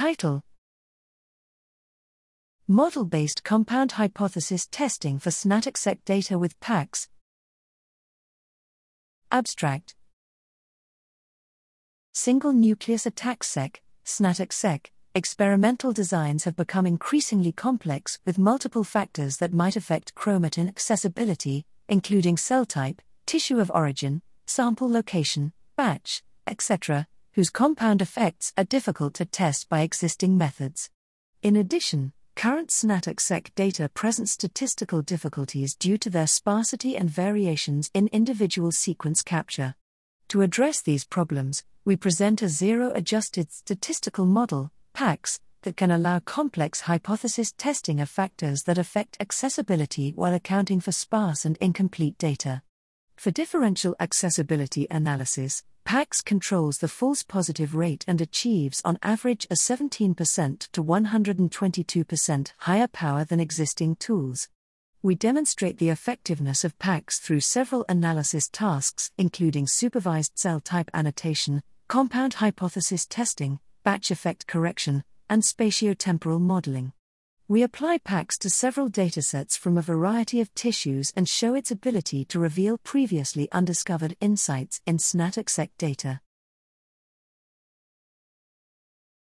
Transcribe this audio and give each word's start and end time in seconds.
Title 0.00 0.40
Model 2.66 3.04
based 3.04 3.44
compound 3.44 3.92
hypothesis 3.92 4.66
testing 4.66 5.18
for 5.18 5.28
snATAC-seq 5.28 6.02
data 6.06 6.38
with 6.38 6.58
PACS. 6.58 7.08
Abstract 9.30 9.94
Single 12.14 12.54
nucleus 12.54 13.04
attack 13.04 13.44
SEC, 13.44 13.82
snATAC-seq, 14.06 14.90
experimental 15.14 15.92
designs 15.92 16.44
have 16.44 16.56
become 16.56 16.86
increasingly 16.86 17.52
complex 17.52 18.18
with 18.24 18.38
multiple 18.38 18.84
factors 18.84 19.36
that 19.36 19.52
might 19.52 19.76
affect 19.76 20.14
chromatin 20.14 20.66
accessibility, 20.66 21.66
including 21.90 22.38
cell 22.38 22.64
type, 22.64 23.02
tissue 23.26 23.60
of 23.60 23.70
origin, 23.74 24.22
sample 24.46 24.90
location, 24.90 25.52
batch, 25.76 26.22
etc., 26.46 27.06
whose 27.40 27.48
compound 27.48 28.02
effects 28.02 28.52
are 28.58 28.64
difficult 28.64 29.14
to 29.14 29.24
test 29.24 29.66
by 29.70 29.80
existing 29.80 30.36
methods. 30.36 30.90
In 31.40 31.56
addition, 31.56 32.12
current 32.36 32.68
snATAC-seq 32.68 33.54
data 33.54 33.88
present 33.94 34.28
statistical 34.28 35.00
difficulties 35.00 35.74
due 35.74 35.96
to 35.96 36.10
their 36.10 36.26
sparsity 36.26 36.98
and 36.98 37.08
variations 37.08 37.90
in 37.94 38.08
individual 38.08 38.70
sequence 38.70 39.22
capture. 39.22 39.74
To 40.28 40.42
address 40.42 40.82
these 40.82 41.06
problems, 41.06 41.64
we 41.82 41.96
present 41.96 42.42
a 42.42 42.48
zero 42.50 42.92
adjusted 42.94 43.50
statistical 43.50 44.26
model, 44.26 44.70
PACS, 44.92 45.40
that 45.62 45.78
can 45.78 45.90
allow 45.90 46.18
complex 46.18 46.82
hypothesis 46.82 47.54
testing 47.56 48.00
of 48.00 48.10
factors 48.10 48.64
that 48.64 48.76
affect 48.76 49.16
accessibility 49.18 50.12
while 50.14 50.34
accounting 50.34 50.80
for 50.80 50.92
sparse 50.92 51.46
and 51.46 51.56
incomplete 51.56 52.18
data. 52.18 52.60
For 53.16 53.30
differential 53.30 53.96
accessibility 53.98 54.86
analysis, 54.90 55.62
PACS 55.90 56.22
controls 56.24 56.78
the 56.78 56.86
false 56.86 57.24
positive 57.24 57.74
rate 57.74 58.04
and 58.06 58.20
achieves 58.20 58.80
on 58.84 58.96
average 59.02 59.44
a 59.50 59.54
17% 59.54 60.68
to 60.70 60.84
122% 60.84 62.52
higher 62.58 62.86
power 62.86 63.24
than 63.24 63.40
existing 63.40 63.96
tools. 63.96 64.48
We 65.02 65.16
demonstrate 65.16 65.78
the 65.78 65.88
effectiveness 65.88 66.62
of 66.62 66.78
PACS 66.78 67.18
through 67.18 67.40
several 67.40 67.84
analysis 67.88 68.48
tasks, 68.48 69.10
including 69.18 69.66
supervised 69.66 70.38
cell 70.38 70.60
type 70.60 70.88
annotation, 70.94 71.60
compound 71.88 72.34
hypothesis 72.34 73.04
testing, 73.04 73.58
batch 73.82 74.12
effect 74.12 74.46
correction, 74.46 75.02
and 75.28 75.42
spatiotemporal 75.42 76.40
modeling. 76.40 76.92
We 77.50 77.64
apply 77.64 77.98
PACS 77.98 78.38
to 78.42 78.48
several 78.48 78.88
datasets 78.88 79.58
from 79.58 79.76
a 79.76 79.82
variety 79.82 80.40
of 80.40 80.54
tissues 80.54 81.12
and 81.16 81.28
show 81.28 81.56
its 81.56 81.72
ability 81.72 82.24
to 82.26 82.38
reveal 82.38 82.78
previously 82.78 83.48
undiscovered 83.50 84.16
insights 84.20 84.80
in 84.86 84.98
snATAC-seq 84.98 85.70
data. 85.76 86.20